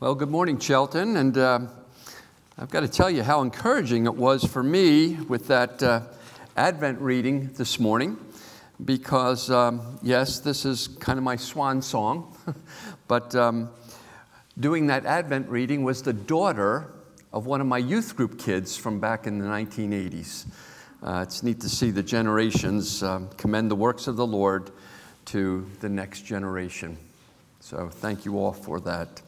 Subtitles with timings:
[0.00, 1.18] Well, good morning, Chelten.
[1.18, 1.60] And uh,
[2.56, 6.00] I've got to tell you how encouraging it was for me with that uh,
[6.56, 8.16] Advent reading this morning,
[8.82, 12.34] because, um, yes, this is kind of my swan song,
[13.08, 13.68] but um,
[14.58, 16.94] doing that Advent reading was the daughter
[17.30, 20.46] of one of my youth group kids from back in the 1980s.
[21.02, 24.70] Uh, it's neat to see the generations um, commend the works of the Lord
[25.26, 26.96] to the next generation.
[27.60, 29.20] So, thank you all for that.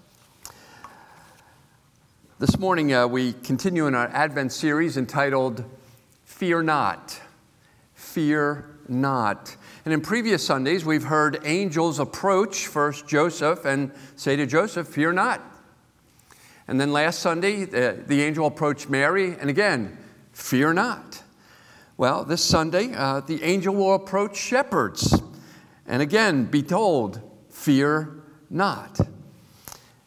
[2.43, 5.65] This morning, uh, we continue in our Advent series entitled
[6.25, 7.21] Fear Not.
[7.95, 9.57] Fear Not.
[9.85, 15.13] And in previous Sundays, we've heard angels approach first Joseph and say to Joseph, Fear
[15.13, 15.41] not.
[16.67, 19.97] And then last Sunday, the, the angel approached Mary, and again,
[20.33, 21.23] Fear not.
[21.97, 25.23] Well, this Sunday, uh, the angel will approach shepherds,
[25.87, 28.99] and again, be told, Fear not.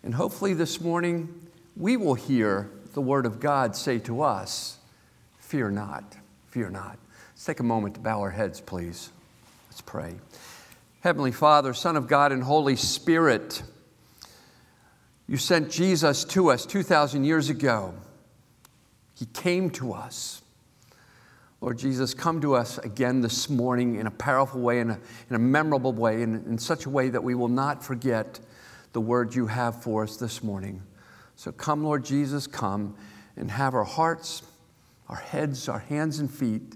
[0.04, 1.45] And hopefully, this morning,
[1.75, 4.77] we will hear the Word of God say to us,
[5.40, 6.15] Fear not,
[6.48, 6.98] fear not.
[7.34, 9.12] Let's take a moment to bow our heads, please.
[9.70, 10.15] Let's pray.
[11.01, 13.62] Heavenly Father, Son of God, and Holy Spirit,
[15.27, 17.93] you sent Jesus to us 2,000 years ago.
[19.13, 20.41] He came to us.
[21.62, 25.35] Lord Jesus, come to us again this morning in a powerful way, in a, in
[25.35, 28.40] a memorable way, in, in such a way that we will not forget
[28.93, 30.81] the word you have for us this morning.
[31.35, 32.95] So come, Lord Jesus, come
[33.35, 34.43] and have our hearts,
[35.09, 36.75] our heads, our hands and feet,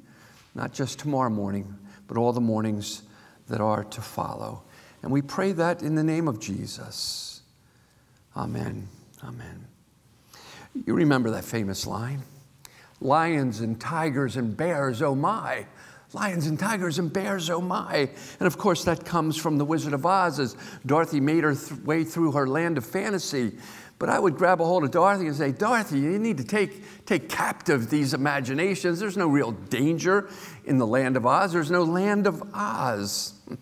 [0.55, 1.75] not just tomorrow morning,
[2.07, 3.03] but all the mornings
[3.47, 4.63] that are to follow.
[5.01, 7.41] And we pray that in the name of Jesus.
[8.35, 8.87] Amen.
[9.23, 9.65] Amen.
[10.85, 12.23] You remember that famous line
[13.01, 15.65] lions and tigers and bears, oh my.
[16.11, 18.09] Lions and tigers and bears, oh my.
[18.39, 21.79] And of course, that comes from The Wizard of Oz as Dorothy made her th-
[21.81, 23.53] way through her land of fantasy.
[23.99, 27.05] But I would grab a hold of Dorothy and say, Dorothy, you need to take,
[27.05, 28.99] take captive these imaginations.
[28.99, 30.29] There's no real danger
[30.63, 33.33] in the land of Oz, there's no land of Oz.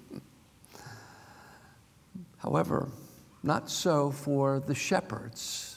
[2.38, 2.88] However,
[3.42, 5.74] not so for the shepherds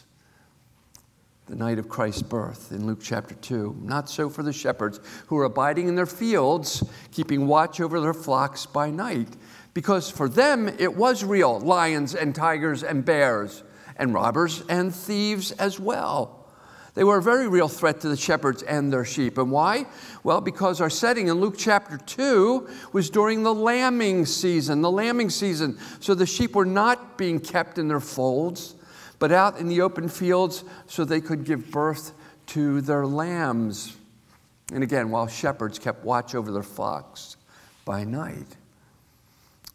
[1.46, 3.78] the night of Christ's birth in Luke chapter 2.
[3.82, 8.14] Not so for the shepherds who are abiding in their fields, keeping watch over their
[8.14, 9.36] flocks by night.
[9.74, 13.64] Because for them it was real lions and tigers and bears
[14.00, 16.36] and robbers and thieves as well.
[16.94, 19.38] They were a very real threat to the shepherds and their sheep.
[19.38, 19.86] And why?
[20.24, 25.30] Well, because our setting in Luke chapter 2 was during the lambing season, the lambing
[25.30, 25.78] season.
[26.00, 28.74] So the sheep were not being kept in their folds,
[29.20, 32.12] but out in the open fields so they could give birth
[32.46, 33.96] to their lambs.
[34.72, 37.36] And again, while shepherds kept watch over their flocks
[37.84, 38.56] by night.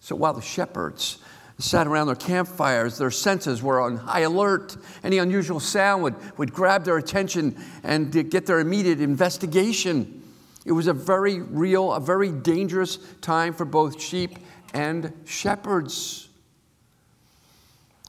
[0.02, 1.20] So while the shepherds
[1.58, 2.98] sat around their campfires.
[2.98, 4.76] Their senses were on high alert.
[5.04, 10.24] Any unusual sound would, would grab their attention and get their immediate investigation.
[10.66, 14.38] It was a very real, a very dangerous time for both sheep
[14.74, 16.28] and shepherds.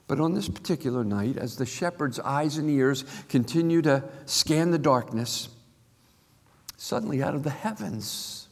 [0.08, 4.78] But on this particular night, as the shepherd's eyes and ears continue to scan the
[4.78, 5.48] darkness,
[6.76, 8.48] suddenly out of the heavens,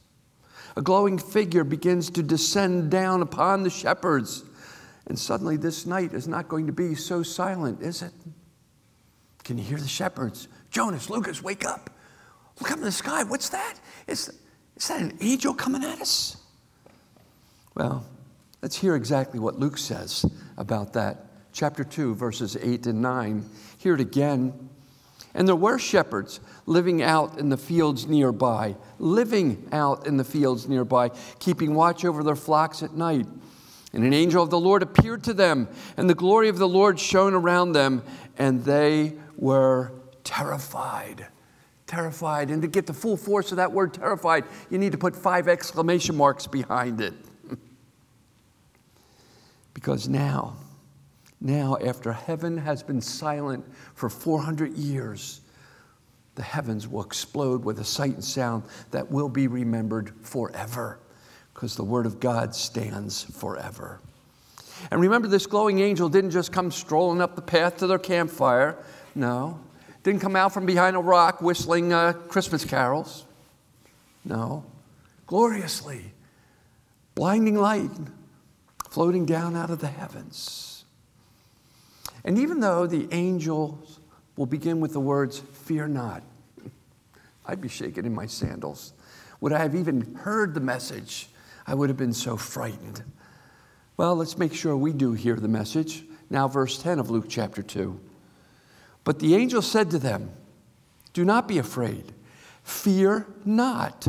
[0.77, 4.43] a glowing figure begins to descend down upon the shepherds.
[5.07, 8.13] And suddenly, this night is not going to be so silent, is it?
[9.45, 10.49] Can you hear the shepherds?
[10.71, 11.91] Jonas, Lucas, wake up.
[12.61, 13.23] Look up in the sky.
[13.25, 13.75] What's that?
[14.07, 14.33] Is,
[14.77, 16.37] is that an angel coming at us?
[17.75, 18.07] Well,
[18.63, 20.25] let's hear exactly what Luke says
[20.57, 21.27] about that.
[21.53, 23.45] Chapter 2, verses 8 and 9.
[23.79, 24.71] Hear it again.
[25.35, 30.69] And there were shepherds living out in the fields nearby, living out in the fields
[30.69, 31.11] nearby,
[31.41, 33.27] keeping watch over their flocks at night.
[33.95, 36.99] And an angel of the Lord appeared to them, and the glory of the Lord
[36.99, 38.03] shone around them,
[38.37, 39.93] and they were
[40.25, 41.29] terrified.
[41.87, 42.51] Terrified.
[42.51, 45.47] And to get the full force of that word terrified, you need to put five
[45.47, 47.15] exclamation marks behind it.
[49.75, 50.57] because now,
[51.41, 55.41] now, after heaven has been silent for 400 years,
[56.35, 60.99] the heavens will explode with a sight and sound that will be remembered forever
[61.55, 64.01] because the Word of God stands forever.
[64.91, 68.77] And remember, this glowing angel didn't just come strolling up the path to their campfire.
[69.15, 69.61] No.
[70.03, 73.25] Didn't come out from behind a rock whistling uh, Christmas carols.
[74.25, 74.65] No.
[75.27, 76.13] Gloriously,
[77.15, 77.91] blinding light
[78.91, 80.85] floating down out of the heavens.
[82.25, 84.01] And even though the angels
[84.37, 86.23] will begin with the words, Fear not,
[87.47, 88.93] I'd be shaking in my sandals.
[89.41, 91.29] Would I have even heard the message?
[91.67, 93.03] I would have been so frightened.
[93.97, 96.05] Well, let's make sure we do hear the message.
[96.29, 98.01] Now, verse 10 of Luke chapter 2.
[99.05, 100.31] But the angel said to them,
[101.13, 102.13] Do not be afraid,
[102.63, 104.09] fear not,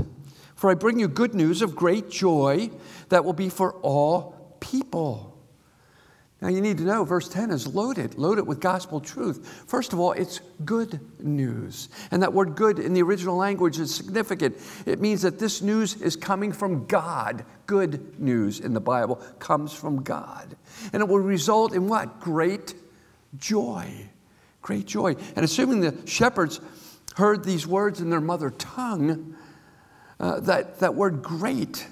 [0.56, 2.72] for I bring you good news of great joy
[3.10, 5.35] that will be for all people.
[6.42, 9.64] Now, you need to know verse 10 is loaded, loaded with gospel truth.
[9.68, 11.88] First of all, it's good news.
[12.12, 14.58] And that word good in the original language is significant.
[14.86, 17.46] It means that this news is coming from God.
[17.68, 20.58] Good news in the Bible comes from God.
[20.92, 22.20] And it will result in what?
[22.20, 22.76] Great
[23.38, 24.10] joy.
[24.62, 25.16] Great joy.
[25.36, 26.60] And assuming the shepherds
[27.16, 29.38] heard these words in their mother tongue,
[30.20, 31.88] uh, that, that word great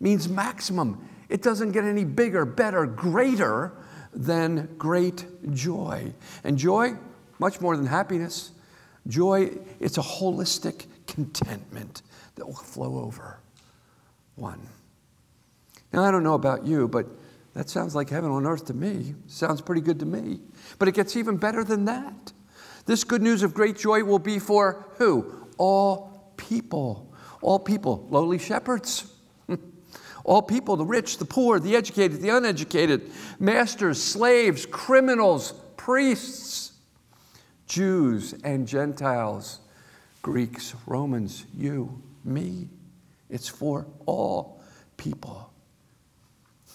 [0.00, 1.08] means maximum.
[1.30, 3.72] It doesn't get any bigger, better, greater
[4.12, 6.12] than great joy.
[6.42, 6.96] And joy,
[7.38, 8.50] much more than happiness,
[9.06, 12.02] joy, it's a holistic contentment
[12.34, 13.38] that will flow over
[14.34, 14.60] one.
[15.92, 17.06] Now, I don't know about you, but
[17.54, 19.14] that sounds like heaven on earth to me.
[19.28, 20.40] Sounds pretty good to me.
[20.80, 22.32] But it gets even better than that.
[22.86, 25.46] This good news of great joy will be for who?
[25.58, 27.12] All people.
[27.40, 28.08] All people.
[28.10, 29.12] Lowly shepherds
[30.30, 33.10] all people the rich, the poor, the educated, the uneducated,
[33.40, 36.70] masters, slaves, criminals, priests,
[37.66, 39.58] Jews and Gentiles,
[40.22, 42.68] Greeks, Romans, you, me.
[43.28, 44.62] It's for all
[44.96, 45.52] people.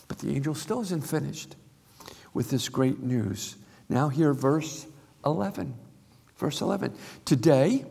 [0.10, 1.56] But the angel still isn't finished
[2.34, 3.56] with this great news.
[3.88, 4.86] Now, hear verse
[5.26, 5.74] 11.
[6.36, 6.94] Verse 11.
[7.24, 7.86] Today,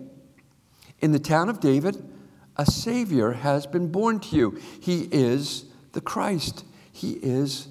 [1.01, 2.14] in the town of David,
[2.57, 4.61] a Savior has been born to you.
[4.81, 7.69] He is the Christ, He is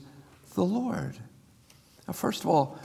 [0.56, 1.18] the Lord.
[2.08, 2.78] Now, first of all,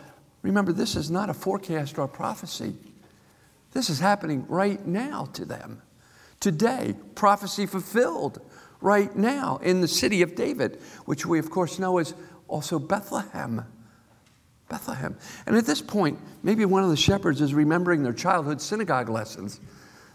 [0.42, 2.74] remember this is not a forecast or a prophecy.
[3.72, 5.82] This is happening right now to them.
[6.40, 8.40] Today, prophecy fulfilled
[8.80, 12.14] right now in the city of David, which we, of course, know is
[12.46, 13.64] also Bethlehem.
[14.68, 15.16] Bethlehem.
[15.46, 19.60] And at this point, maybe one of the shepherds is remembering their childhood synagogue lessons,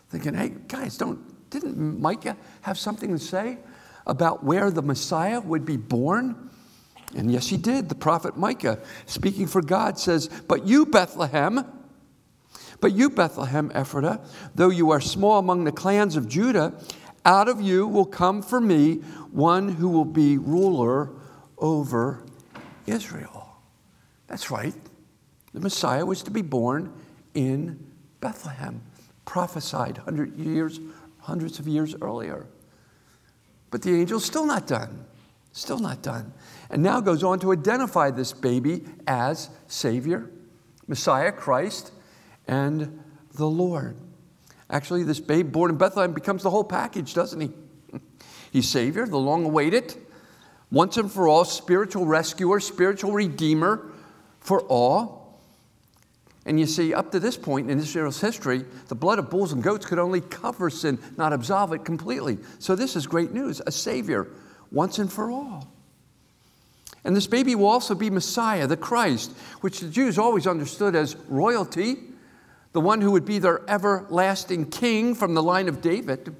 [0.09, 1.19] thinking, hey, guys, don't,
[1.59, 3.57] didn't Micah have something to say
[4.05, 6.49] about where the Messiah would be born?
[7.15, 7.89] And yes, he did.
[7.89, 11.65] The prophet Micah, speaking for God, says, But you, Bethlehem,
[12.81, 16.73] but you, Bethlehem Ephratah, though you are small among the clans of Judah,
[17.23, 18.95] out of you will come for me
[19.31, 21.11] one who will be ruler
[21.57, 22.25] over
[22.85, 23.57] Israel.
[24.27, 24.73] That's right.
[25.53, 26.91] The Messiah was to be born
[27.33, 27.79] in
[28.19, 28.81] Bethlehem,
[29.25, 30.79] prophesied 100 years
[31.23, 32.45] hundreds of years earlier.
[33.71, 35.05] But the angel's still not done.
[35.53, 36.33] Still not done.
[36.69, 40.29] And now goes on to identify this baby as Savior,
[40.87, 41.91] Messiah, Christ,
[42.47, 42.99] and
[43.35, 43.95] the Lord.
[44.69, 47.51] Actually, this babe born in Bethlehem becomes the whole package, doesn't he?
[48.51, 49.95] He's Savior, the long awaited,
[50.71, 53.91] once and for all spiritual rescuer, spiritual redeemer
[54.39, 55.22] for all.
[56.45, 59.63] And you see, up to this point in Israel's history, the blood of bulls and
[59.63, 62.37] goats could only cover sin, not absolve it completely.
[62.59, 64.27] So this is great news a Savior
[64.71, 65.67] once and for all.
[67.05, 69.31] And this baby will also be Messiah, the Christ,
[69.61, 71.97] which the Jews always understood as royalty,
[72.71, 76.35] the one who would be their everlasting king from the line of David.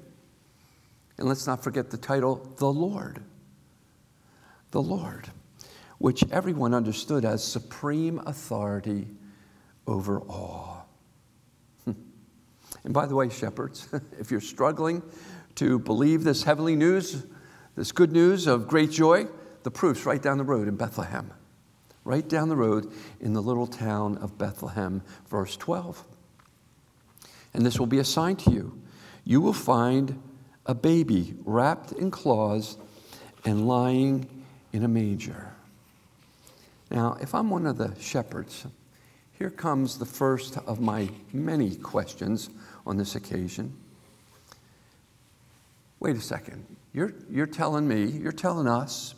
[1.16, 3.22] And let's not forget the title, the Lord.
[4.70, 5.28] The Lord,
[5.98, 9.06] which everyone understood as supreme authority
[9.86, 10.88] over all.
[11.84, 11.92] Hmm.
[12.84, 13.88] And by the way, shepherds,
[14.18, 15.02] if you're struggling
[15.56, 17.24] to believe this heavenly news,
[17.76, 19.26] this good news of great joy,
[19.62, 21.32] the proof's right down the road in Bethlehem.
[22.04, 26.04] Right down the road in the little town of Bethlehem, verse 12.
[27.54, 28.82] And this will be a sign to you.
[29.24, 30.20] You will find
[30.66, 32.76] a baby wrapped in cloths
[33.44, 35.52] and lying in a manger.
[36.90, 38.66] Now, if I'm one of the shepherds,
[39.38, 42.50] here comes the first of my many questions
[42.86, 43.76] on this occasion.
[46.00, 46.64] Wait a second.
[46.92, 49.14] You're, you're telling me, you're telling us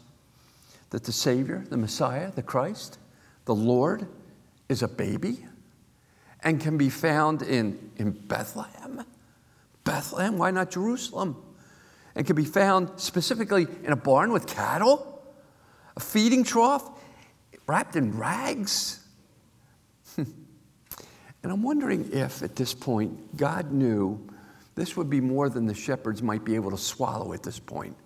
[0.91, 2.99] that the Savior, the Messiah, the Christ,
[3.45, 4.07] the Lord
[4.69, 5.45] is a baby
[6.43, 9.05] and can be found in, in Bethlehem?
[9.85, 10.39] Bethlehem?
[10.39, 11.37] Why not Jerusalem?
[12.15, 15.23] And can be found specifically in a barn with cattle,
[15.97, 16.89] a feeding trough,
[17.67, 19.06] wrapped in rags?
[21.47, 24.21] And I'm wondering if at this point God knew
[24.75, 27.97] this would be more than the shepherds might be able to swallow at this point.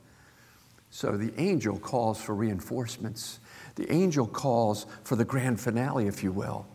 [0.91, 3.41] So the angel calls for reinforcements.
[3.77, 6.67] The angel calls for the grand finale, if you will,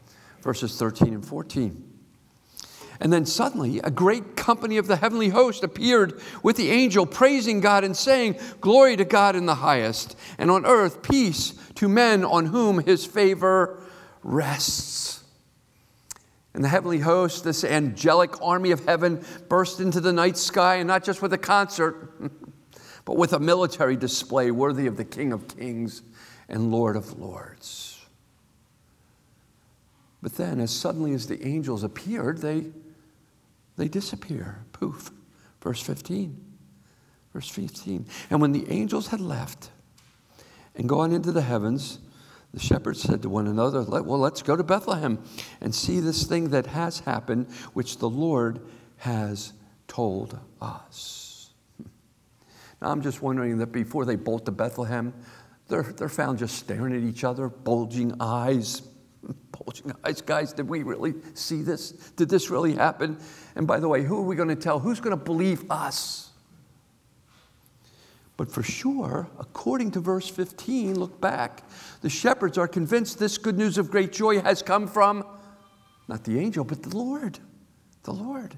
[0.42, 1.88] verses 13 and 14.
[3.00, 7.60] And then suddenly, a great company of the heavenly host appeared with the angel, praising
[7.60, 12.26] God and saying, Glory to God in the highest, and on earth peace to men
[12.26, 13.84] on whom his favor
[14.24, 15.25] rests.
[16.56, 20.88] And the heavenly host, this angelic army of heaven, burst into the night sky, and
[20.88, 22.14] not just with a concert,
[23.06, 26.02] but with a military display worthy of the King of Kings
[26.48, 28.00] and Lord of Lords.
[30.22, 32.68] But then, as suddenly as the angels appeared, they,
[33.76, 34.64] they disappear.
[34.72, 35.12] Poof.
[35.60, 36.42] Verse 15.
[37.34, 38.06] Verse 15.
[38.30, 39.72] And when the angels had left
[40.74, 42.00] and gone into the heavens,
[42.56, 45.22] the shepherds said to one another, Well, let's go to Bethlehem
[45.60, 48.62] and see this thing that has happened, which the Lord
[48.98, 49.52] has
[49.90, 51.52] told us.
[51.78, 51.90] Hmm.
[52.82, 55.14] Now, I'm just wondering that before they bolt to Bethlehem,
[55.68, 58.84] they're, they're found just staring at each other, bulging eyes.
[59.52, 61.92] Bulging eyes, guys, did we really see this?
[62.12, 63.18] Did this really happen?
[63.56, 64.80] And by the way, who are we going to tell?
[64.80, 66.25] Who's going to believe us?
[68.38, 71.64] But for sure, according to verse 15, look back,
[72.02, 75.24] the shepherds are convinced this good news of great joy has come from
[76.08, 77.40] not the angel, but the Lord.
[78.04, 78.56] The Lord.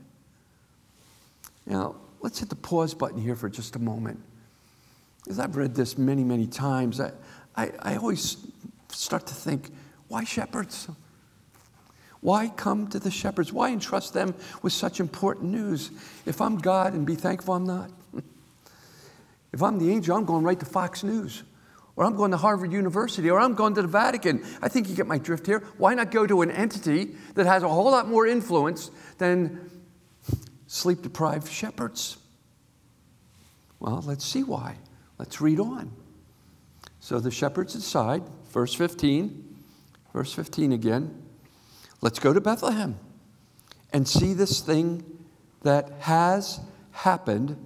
[1.65, 4.19] Now, let's hit the pause button here for just a moment.
[5.29, 7.12] As I've read this many, many times, I,
[7.55, 8.38] I, I always
[8.89, 9.69] start to think,
[10.07, 10.88] why shepherds?
[12.22, 13.53] Why come to the shepherds?
[13.53, 15.91] Why entrust them with such important news?
[16.25, 17.91] If I'm God and be thankful I'm not.
[19.57, 21.41] If I'm the angel, I'm going right to Fox News,
[21.95, 24.45] or I'm going to Harvard University, or I'm going to the Vatican.
[24.61, 25.63] I think you get my drift here.
[25.79, 29.67] Why not go to an entity that has a whole lot more influence than
[30.67, 32.19] sleep deprived shepherds?
[33.79, 34.75] Well, let's see why.
[35.17, 35.91] Let's read on.
[36.99, 38.21] So the shepherds decide,
[38.51, 39.55] verse 15,
[40.13, 41.19] verse 15 again,
[42.01, 42.99] let's go to Bethlehem
[43.91, 45.03] and see this thing
[45.63, 46.59] that has
[46.91, 47.57] happened,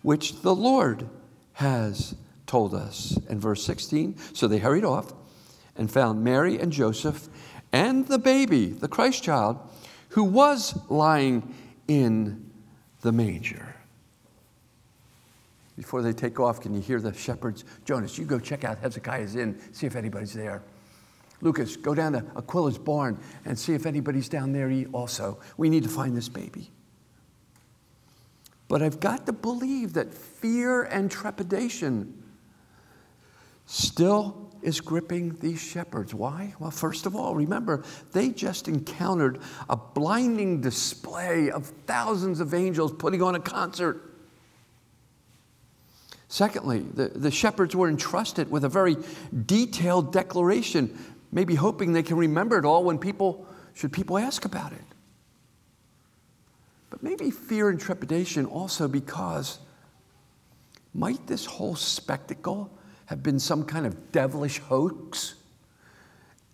[0.00, 1.06] which the Lord
[1.54, 2.14] has
[2.46, 3.18] told us.
[3.28, 5.12] In verse 16, so they hurried off
[5.76, 7.28] and found Mary and Joseph
[7.72, 9.58] and the baby, the Christ child,
[10.10, 11.54] who was lying
[11.88, 12.50] in
[13.00, 13.74] the manger.
[15.76, 17.64] Before they take off, can you hear the shepherds?
[17.84, 20.62] Jonas, you go check out Hezekiah's inn, see if anybody's there.
[21.40, 25.40] Lucas, go down to Aquila's barn and see if anybody's down there also.
[25.56, 26.70] We need to find this baby.
[28.68, 32.22] But I've got to believe that fear and trepidation
[33.66, 36.14] still is gripping these shepherds.
[36.14, 36.54] Why?
[36.58, 42.92] Well, first of all, remember, they just encountered a blinding display of thousands of angels
[42.92, 44.14] putting on a concert.
[46.28, 48.96] Secondly, the, the shepherds were entrusted with a very
[49.44, 50.98] detailed declaration,
[51.30, 54.83] maybe hoping they can remember it all when people, should people ask about it
[57.04, 59.58] maybe fear and trepidation also because
[60.94, 62.70] might this whole spectacle
[63.06, 65.34] have been some kind of devilish hoax?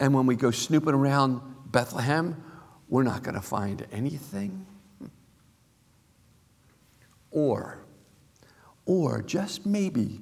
[0.01, 2.43] And when we go snooping around Bethlehem,
[2.89, 4.67] we're not going to find anything?
[7.31, 7.79] Or,
[8.87, 10.21] or just maybe,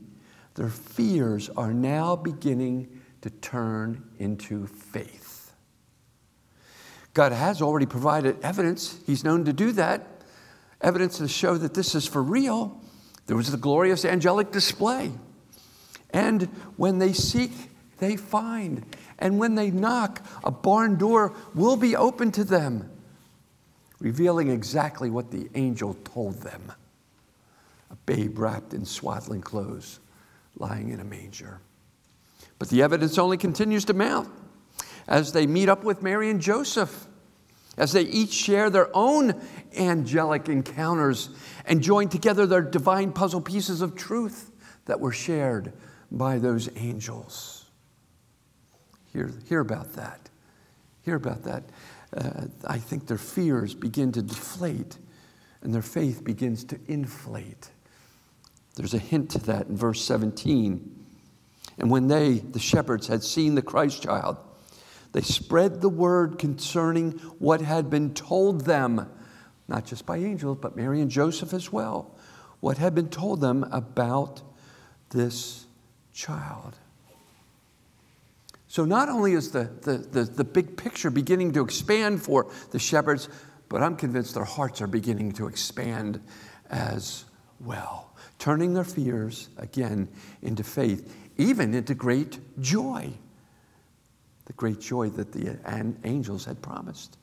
[0.56, 5.54] their fears are now beginning to turn into faith.
[7.14, 9.00] God has already provided evidence.
[9.06, 10.17] He's known to do that.
[10.80, 12.80] Evidence to show that this is for real.
[13.26, 15.12] There was the glorious angelic display.
[16.10, 16.44] And
[16.76, 17.52] when they seek,
[17.98, 18.84] they find.
[19.18, 22.90] And when they knock, a barn door will be open to them,
[23.98, 26.72] revealing exactly what the angel told them
[27.90, 30.00] a babe wrapped in swaddling clothes,
[30.56, 31.60] lying in a manger.
[32.58, 34.28] But the evidence only continues to mount
[35.06, 37.07] as they meet up with Mary and Joseph
[37.78, 39.40] as they each share their own
[39.78, 41.30] angelic encounters
[41.64, 44.50] and join together their divine puzzle pieces of truth
[44.84, 45.72] that were shared
[46.10, 47.66] by those angels.
[49.12, 50.28] Hear, hear about that.
[51.02, 51.64] Hear about that.
[52.16, 54.98] Uh, I think their fears begin to deflate
[55.62, 57.70] and their faith begins to inflate.
[58.76, 61.04] There's a hint to that in verse 17.
[61.78, 64.38] And when they, the shepherds, had seen the Christ child,
[65.12, 69.08] they spread the word concerning what had been told them,
[69.66, 72.14] not just by angels, but Mary and Joseph as well,
[72.60, 74.42] what had been told them about
[75.10, 75.66] this
[76.12, 76.76] child.
[78.70, 82.78] So, not only is the, the, the, the, big picture beginning to expand for the
[82.78, 83.30] shepherds,
[83.70, 86.20] but I'm convinced their hearts are beginning to expand
[86.68, 87.24] as
[87.60, 90.08] well, turning their fears again
[90.42, 93.14] into faith, even into great joy
[94.48, 95.56] the great joy that the
[96.04, 97.16] angels had promised.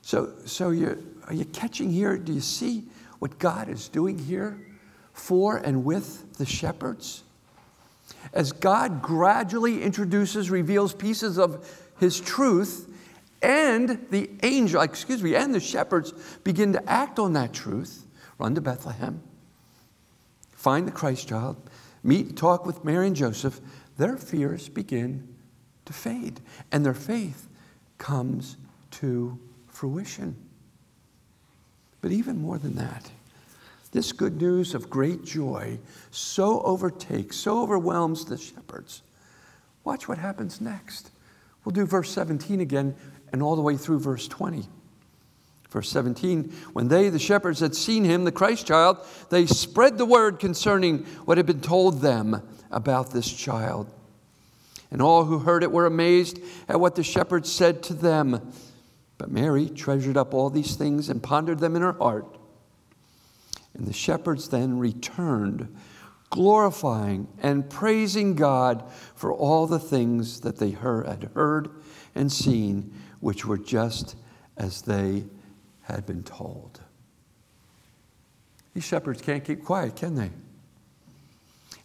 [0.00, 2.16] So, so you are you catching here?
[2.16, 2.84] Do you see
[3.18, 4.58] what God is doing here
[5.12, 7.22] for and with the shepherds?
[8.32, 12.92] as God gradually introduces, reveals pieces of his truth,
[13.42, 16.12] and the angel, excuse me, and the shepherds
[16.44, 18.06] begin to act on that truth,
[18.38, 19.22] run to Bethlehem,
[20.52, 21.56] find the Christ child,
[22.02, 23.60] meet and talk with Mary and Joseph,
[23.96, 25.34] their fears begin
[25.88, 26.40] to fade,
[26.70, 27.48] and their faith
[27.96, 28.56] comes
[28.92, 30.36] to fruition.
[32.00, 33.10] But even more than that,
[33.90, 35.78] this good news of great joy
[36.10, 39.02] so overtakes, so overwhelms the shepherds.
[39.82, 41.10] Watch what happens next.
[41.64, 42.94] We'll do verse 17 again
[43.32, 44.66] and all the way through verse 20.
[45.70, 48.98] Verse 17, when they, the shepherds, had seen him, the Christ child,
[49.30, 53.92] they spread the word concerning what had been told them about this child.
[54.90, 58.52] And all who heard it were amazed at what the shepherds said to them.
[59.18, 62.38] But Mary treasured up all these things and pondered them in her heart.
[63.74, 65.76] And the shepherds then returned,
[66.30, 71.70] glorifying and praising God for all the things that they had heard
[72.14, 74.16] and seen, which were just
[74.56, 75.24] as they
[75.82, 76.80] had been told.
[78.74, 80.30] These shepherds can't keep quiet, can they?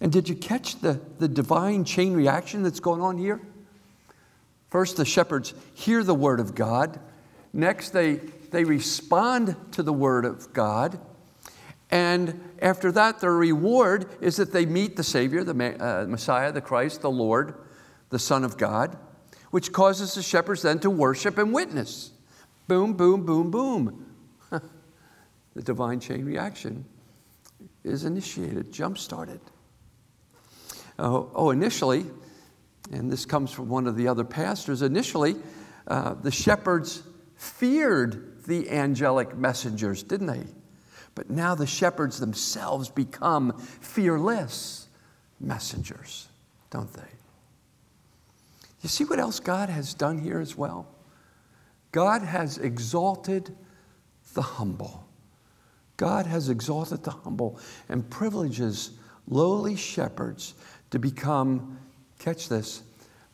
[0.04, 3.40] And did you catch the, the divine chain reaction that's going on here?
[4.70, 7.00] First, the shepherds hear the word of God.
[7.54, 8.16] Next, they,
[8.52, 11.00] they respond to the word of God.
[11.90, 16.60] And after that, their reward is that they meet the Savior, the uh, Messiah, the
[16.60, 17.54] Christ, the Lord,
[18.10, 18.98] the Son of God,
[19.52, 22.12] which causes the shepherds then to worship and witness.
[22.68, 24.06] Boom, boom, boom, boom.
[24.50, 26.84] the divine chain reaction
[27.86, 29.40] is initiated, jump started.
[31.00, 32.06] Oh, oh, initially,
[32.92, 35.36] and this comes from one of the other pastors, initially,
[35.88, 37.04] uh, the shepherds
[37.36, 40.44] feared the angelic messengers, didn't they?
[41.16, 44.88] But now the shepherds themselves become fearless
[45.40, 46.28] messengers,
[46.70, 47.02] don't they?
[48.82, 50.88] You see what else God has done here as well?
[51.92, 53.56] God has exalted
[54.34, 55.08] the humble.
[55.96, 58.92] God has exalted the humble and privileges
[59.28, 60.56] lowly shepherds
[60.94, 61.80] to become,
[62.20, 62.84] catch this,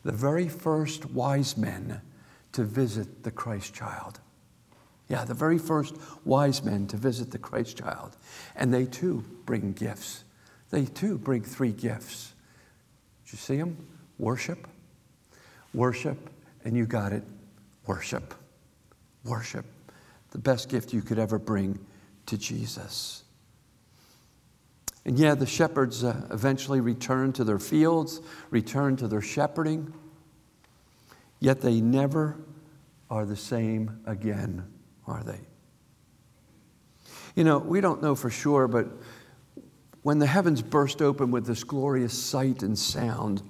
[0.06, 2.00] the very first wise men
[2.54, 4.22] to visit the Christ child.
[5.10, 8.16] Yeah, the very first wise men to visit the Christ child.
[8.56, 10.24] And they too bring gifts.
[10.70, 12.32] They too bring three gifts.
[13.26, 13.76] Did you see them?
[14.20, 14.66] Worship,
[15.74, 16.30] worship,
[16.64, 17.24] and you got it,
[17.86, 18.36] worship.
[19.26, 19.66] Worship.
[20.32, 21.78] The best gift you could ever bring
[22.28, 23.26] to Jesus.
[25.06, 29.94] And yeah, the shepherds uh, eventually return to their fields, return to their shepherding,
[31.40, 32.38] yet they never
[33.10, 34.66] are the same again
[35.10, 35.40] are they?
[37.36, 38.88] You know, we don't know for sure, but
[40.04, 43.42] when the heavens burst open with this glorious sight and sound,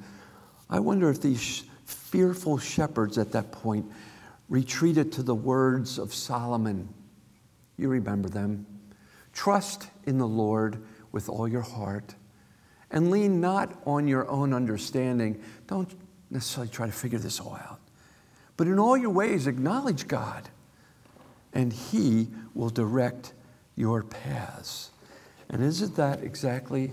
[0.69, 3.91] I wonder if these fearful shepherds at that point
[4.47, 6.89] retreated to the words of Solomon.
[7.77, 8.65] You remember them.
[9.33, 12.15] Trust in the Lord with all your heart
[12.91, 15.41] and lean not on your own understanding.
[15.67, 15.93] Don't
[16.29, 17.79] necessarily try to figure this all out.
[18.57, 20.49] But in all your ways, acknowledge God
[21.53, 23.33] and He will direct
[23.75, 24.91] your paths.
[25.49, 26.91] And isn't that exactly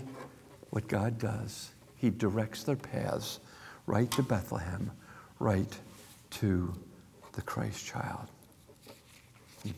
[0.71, 1.71] what God does?
[1.97, 3.41] He directs their paths
[3.87, 4.93] right to Bethlehem,
[5.39, 5.79] right
[6.31, 6.75] to
[7.33, 8.29] the Christ child.
[9.63, 9.71] Hmm.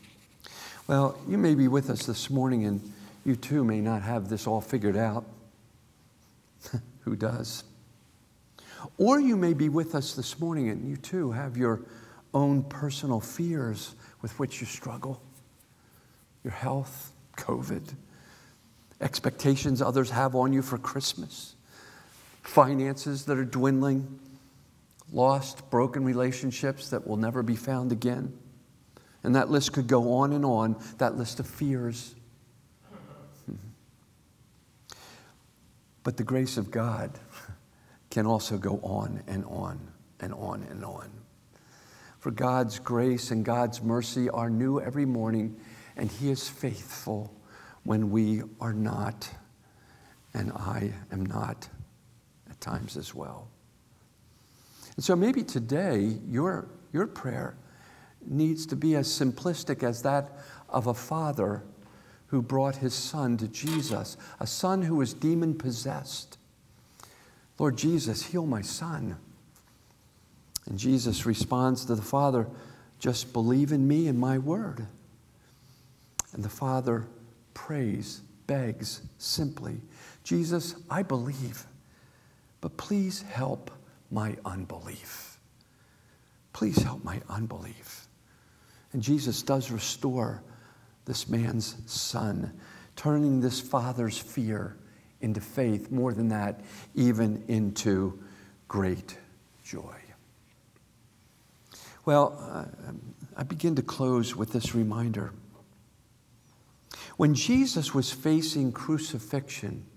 [0.87, 2.93] Well, you may be with us this morning and
[3.29, 5.23] you too may not have this all figured out.
[7.01, 7.63] Who does?
[8.97, 11.81] Or you may be with us this morning and you too have your
[12.33, 15.21] own personal fears with which you struggle,
[16.43, 17.93] your health, COVID,
[18.99, 21.55] expectations others have on you for Christmas,
[22.41, 24.19] finances that are dwindling,
[25.11, 28.35] lost, broken relationships that will never be found again.
[29.21, 32.15] And that list could go on and on, that list of fears.
[36.09, 37.11] But the grace of God
[38.09, 39.79] can also go on and on
[40.19, 41.11] and on and on.
[42.17, 45.55] For God's grace and God's mercy are new every morning,
[45.95, 47.31] and He is faithful
[47.83, 49.29] when we are not,
[50.33, 51.69] and I am not
[52.49, 53.47] at times as well.
[54.95, 57.55] And so maybe today your, your prayer
[58.25, 61.61] needs to be as simplistic as that of a father
[62.29, 66.37] who brought his son to Jesus, a son who was demon possessed.
[67.57, 69.17] Lord Jesus, heal my son.
[70.67, 72.47] And Jesus responds to the Father,
[72.99, 74.85] just believe in me and my word.
[76.33, 77.07] And the Father
[77.53, 79.81] prays, begs simply,
[80.23, 81.65] Jesus, I believe,
[82.61, 83.71] but please help
[84.11, 85.39] my unbelief.
[86.53, 88.07] Please help my unbelief.
[88.93, 90.43] And Jesus does restore
[91.09, 92.53] this man's son,
[92.95, 94.77] turning this father's fear
[95.21, 96.61] into faith, more than that,
[96.93, 98.19] even into
[98.67, 99.17] great
[99.63, 99.95] joy.
[102.05, 102.91] Well, uh,
[103.35, 105.33] I begin to close with this reminder.
[107.17, 109.87] When Jesus was facing crucifixion,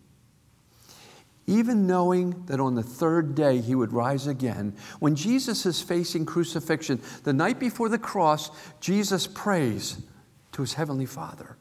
[1.46, 6.24] even knowing that on the third day he would rise again, when Jesus is facing
[6.24, 9.98] crucifixion, the night before the cross, Jesus prays
[10.52, 11.56] to his heavenly Father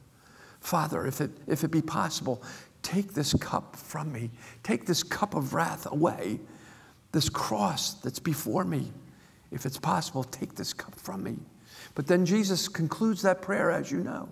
[0.62, 2.42] Father, if it, if it be possible,
[2.84, 4.30] take this cup from me.
[4.64, 6.40] Take this cup of wrath away.
[7.12, 8.94] This cross that's before me.
[9.52, 11.36] If it's possible, take this cup from me.
[11.96, 14.30] But then Jesus concludes that prayer, as you know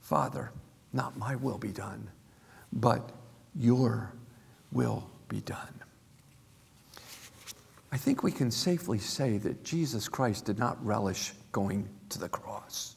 [0.00, 0.52] Father,
[0.92, 2.08] not my will be done,
[2.74, 3.10] but
[3.56, 4.12] your
[4.70, 5.80] will be done.
[7.90, 12.28] I think we can safely say that Jesus Christ did not relish going to the
[12.28, 12.96] cross.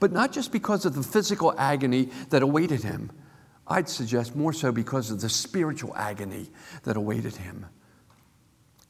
[0.00, 3.10] But not just because of the physical agony that awaited him,
[3.66, 6.50] I'd suggest more so because of the spiritual agony
[6.82, 7.66] that awaited him.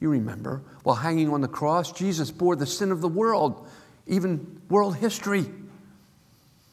[0.01, 3.69] You remember, while hanging on the cross, Jesus bore the sin of the world,
[4.07, 5.45] even world history.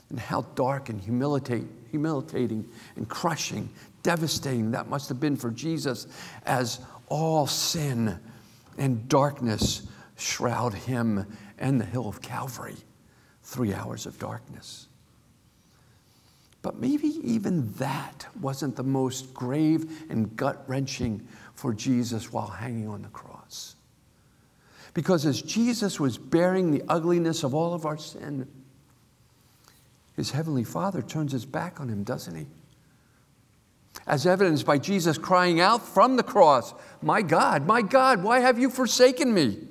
[0.09, 3.69] And how dark and humiliating and crushing,
[4.01, 6.07] devastating that must have been for Jesus
[6.47, 8.19] as all sin
[8.79, 9.83] and darkness
[10.17, 11.27] shroud him
[11.59, 12.77] and the hill of Calvary
[13.49, 14.87] three hours of darkness.
[16.61, 22.87] But maybe even that wasn't the most grave and gut wrenching for Jesus while hanging
[22.87, 23.75] on the cross.
[24.93, 28.47] Because as Jesus was bearing the ugliness of all of our sin,
[30.15, 32.45] his heavenly Father turns his back on him, doesn't he?
[34.05, 38.59] As evidenced by Jesus crying out from the cross, My God, my God, why have
[38.59, 39.68] you forsaken me?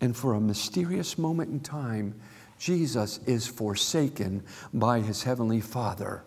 [0.00, 2.14] And for a mysterious moment in time,
[2.58, 6.22] Jesus is forsaken by his heavenly Father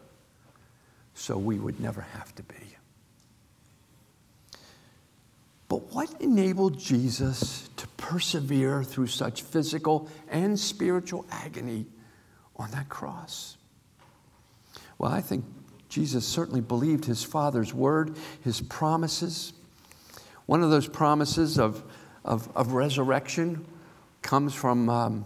[1.14, 2.56] so we would never have to be.
[5.68, 11.88] But what enabled Jesus to persevere through such physical and spiritual agony
[12.56, 13.58] on that cross?
[15.00, 15.46] Well, I think
[15.90, 19.54] Jesus certainly believed his Father's word, his promises.
[20.46, 21.84] One of those promises of
[22.26, 23.66] of, of resurrection
[24.22, 25.26] comes from um,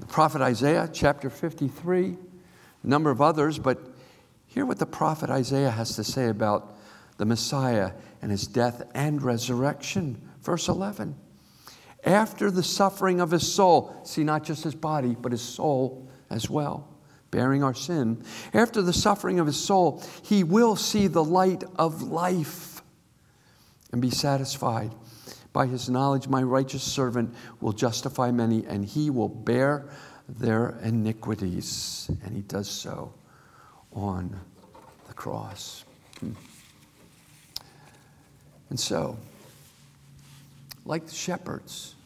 [0.00, 2.16] the prophet Isaiah, chapter 53,
[2.82, 3.78] a number of others, but
[4.46, 6.76] hear what the prophet Isaiah has to say about
[7.18, 10.20] the Messiah and his death and resurrection.
[10.42, 11.16] Verse 11.
[12.04, 16.48] After the suffering of his soul, see, not just his body, but his soul as
[16.48, 16.88] well,
[17.30, 18.22] bearing our sin.
[18.54, 22.82] After the suffering of his soul, he will see the light of life
[23.92, 24.92] and be satisfied.
[25.58, 29.88] By his knowledge, my righteous servant will justify many, and he will bear
[30.28, 32.08] their iniquities.
[32.22, 33.12] And he does so
[33.92, 34.38] on
[35.08, 35.82] the cross.
[36.20, 36.30] Hmm.
[38.70, 39.18] And so,
[40.84, 41.96] like the shepherds,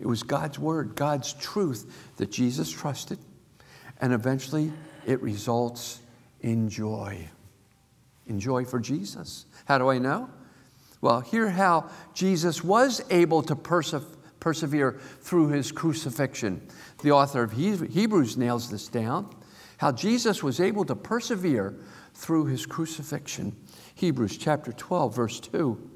[0.00, 3.18] it was God's word, God's truth that Jesus trusted,
[4.00, 4.72] and eventually
[5.04, 6.00] it results
[6.40, 7.28] in joy.
[8.26, 9.44] In joy for Jesus.
[9.66, 10.30] How do I know?
[11.06, 13.94] Well, hear how Jesus was able to perse-
[14.40, 16.66] persevere through his crucifixion.
[17.00, 19.32] The author of Hebrews nails this down
[19.78, 21.78] how Jesus was able to persevere
[22.12, 23.54] through his crucifixion.
[23.94, 25.90] Hebrews chapter 12, verse 2.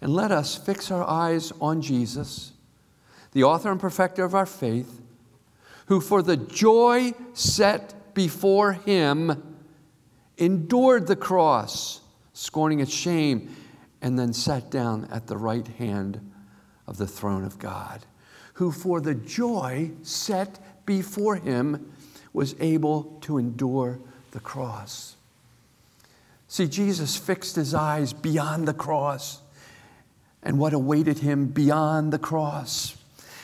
[0.00, 2.54] And let us fix our eyes on Jesus,
[3.32, 5.02] the author and perfecter of our faith,
[5.88, 9.58] who for the joy set before him
[10.38, 11.99] endured the cross
[12.40, 13.54] scorning its shame,
[14.00, 16.18] and then sat down at the right hand
[16.86, 18.06] of the throne of God,
[18.54, 21.92] who for the joy set before him
[22.32, 23.98] was able to endure
[24.30, 25.16] the cross.
[26.48, 29.42] See, Jesus fixed his eyes beyond the cross
[30.42, 32.96] and what awaited him beyond the cross.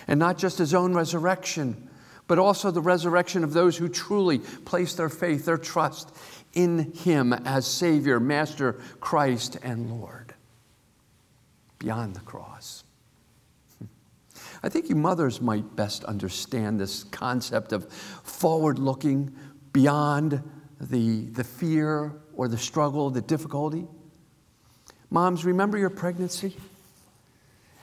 [0.09, 1.91] And not just his own resurrection,
[2.29, 6.17] but also the resurrection of those who truly place their faith, their trust
[6.57, 10.35] in Him as Savior, Master, Christ, and Lord
[11.79, 12.83] beyond the cross.
[13.79, 13.85] Hmm.
[14.63, 19.33] I think you mothers might best understand this concept of forward looking
[19.73, 20.43] beyond
[20.81, 23.87] the, the fear or the struggle, the difficulty.
[25.11, 26.57] Moms, remember your pregnancy?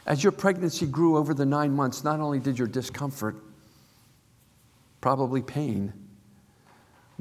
[0.06, 3.38] As your pregnancy grew over the nine months, not only did your discomfort,
[5.00, 5.94] probably pain,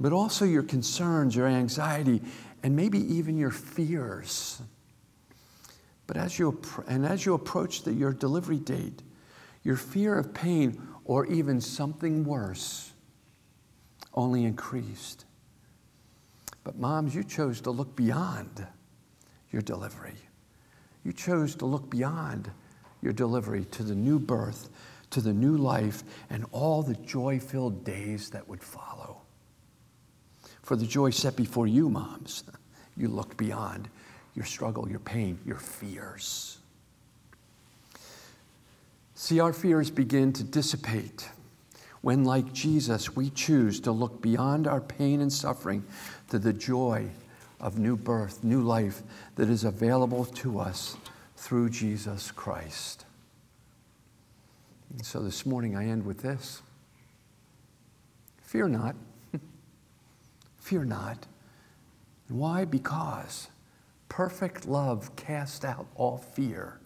[0.02, 2.20] but also your concerns, your anxiety,
[2.64, 4.60] and maybe even your fears.
[6.08, 9.00] But as you, and as you approach the, your delivery date,
[9.62, 12.92] your fear of pain or even something worse
[14.12, 15.24] only increased.
[16.64, 18.66] But, moms, you chose to look beyond
[19.52, 20.16] your delivery.
[21.04, 22.50] You chose to look beyond
[23.02, 24.68] your delivery to the new birth,
[25.10, 29.11] to the new life, and all the joy filled days that would follow.
[30.62, 32.44] For the joy set before you, moms,
[32.96, 33.88] you looked beyond
[34.34, 36.58] your struggle, your pain, your fears.
[39.14, 41.28] See, our fears begin to dissipate
[42.00, 45.84] when, like Jesus, we choose to look beyond our pain and suffering
[46.30, 47.08] to the joy
[47.60, 49.02] of new birth, new life
[49.36, 50.96] that is available to us
[51.36, 53.04] through Jesus Christ.
[54.90, 56.62] And so this morning I end with this
[58.42, 58.96] Fear not.
[60.62, 61.26] Fear not.
[62.28, 62.64] Why?
[62.64, 63.48] Because
[64.08, 66.78] perfect love casts out all fear.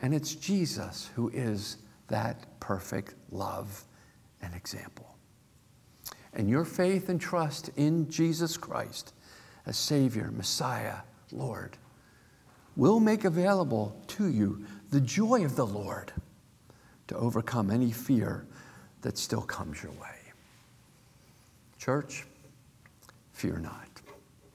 [0.00, 1.76] And it's Jesus who is
[2.08, 3.84] that perfect love
[4.40, 5.14] and example.
[6.32, 9.12] And your faith and trust in Jesus Christ
[9.66, 10.96] as Savior, Messiah,
[11.32, 11.76] Lord,
[12.76, 16.12] will make available to you the joy of the Lord
[17.08, 18.46] to overcome any fear
[19.02, 20.32] that still comes your way.
[21.78, 22.24] Church,
[23.36, 24.00] fear not.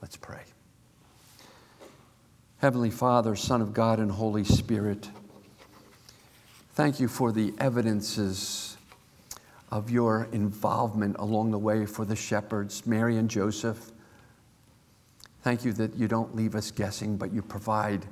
[0.02, 0.42] Let's pray.
[2.58, 5.08] Heavenly Father, Son of God, and Holy Spirit,
[6.74, 8.78] thank you for the evidences
[9.70, 13.92] of your involvement along the way for the shepherds, Mary and Joseph.
[15.44, 18.08] Thank you that you don't leave us guessing, but you provide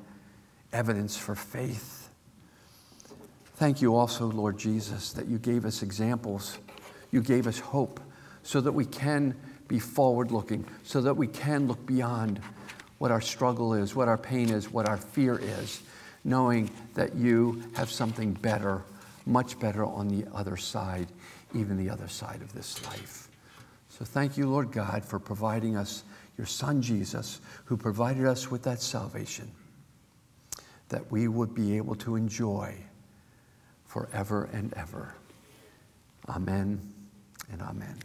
[0.72, 2.12] evidence for faith.
[3.56, 6.60] Thank you also, Lord Jesus, that you gave us examples.
[7.10, 8.00] You gave us hope
[8.44, 9.36] so that we can
[9.70, 12.42] be forward looking, so that we can look beyond
[12.98, 15.82] what our struggle is, what our pain is, what our fear is,
[16.26, 18.84] knowing that you have something better,
[19.26, 21.08] much better on the other side,
[21.56, 23.30] even the other side of this life.
[23.88, 26.04] So thank you, Lord God, for providing us
[26.38, 29.52] your Son Jesus, who provided us with that salvation,
[30.90, 32.76] that we would be able to enjoy
[33.86, 35.14] forever and ever.
[36.28, 36.82] Amen
[37.52, 37.98] and amen.